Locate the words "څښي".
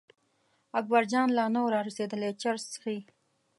2.71-2.97